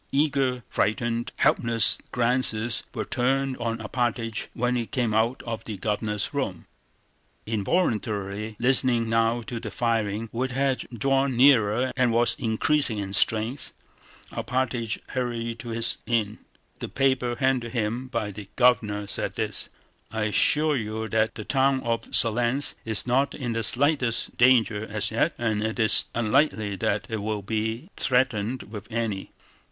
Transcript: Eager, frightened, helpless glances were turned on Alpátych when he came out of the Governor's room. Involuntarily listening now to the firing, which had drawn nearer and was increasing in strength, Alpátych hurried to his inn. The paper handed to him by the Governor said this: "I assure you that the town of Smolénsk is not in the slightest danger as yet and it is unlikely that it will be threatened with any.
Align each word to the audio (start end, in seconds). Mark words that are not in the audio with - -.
Eager, 0.11 0.63
frightened, 0.67 1.31
helpless 1.35 1.99
glances 2.11 2.81
were 2.91 3.05
turned 3.05 3.55
on 3.57 3.77
Alpátych 3.77 4.47
when 4.55 4.75
he 4.75 4.87
came 4.87 5.13
out 5.13 5.43
of 5.43 5.63
the 5.65 5.77
Governor's 5.77 6.33
room. 6.33 6.65
Involuntarily 7.45 8.55
listening 8.57 9.07
now 9.09 9.43
to 9.43 9.59
the 9.59 9.69
firing, 9.69 10.27
which 10.31 10.53
had 10.53 10.87
drawn 10.91 11.37
nearer 11.37 11.91
and 11.95 12.11
was 12.11 12.35
increasing 12.39 12.97
in 12.97 13.13
strength, 13.13 13.73
Alpátych 14.31 14.97
hurried 15.09 15.59
to 15.59 15.69
his 15.69 15.99
inn. 16.07 16.39
The 16.79 16.89
paper 16.89 17.35
handed 17.37 17.67
to 17.71 17.77
him 17.77 18.07
by 18.07 18.31
the 18.31 18.49
Governor 18.55 19.05
said 19.05 19.35
this: 19.35 19.69
"I 20.11 20.23
assure 20.23 20.75
you 20.77 21.09
that 21.09 21.35
the 21.35 21.45
town 21.45 21.79
of 21.81 22.09
Smolénsk 22.09 22.73
is 22.85 23.05
not 23.05 23.35
in 23.35 23.53
the 23.53 23.61
slightest 23.61 24.35
danger 24.35 24.83
as 24.83 25.11
yet 25.11 25.35
and 25.37 25.61
it 25.61 25.77
is 25.77 26.05
unlikely 26.15 26.75
that 26.77 27.05
it 27.07 27.17
will 27.21 27.43
be 27.43 27.91
threatened 27.97 28.63
with 28.63 28.87
any. 28.91 29.29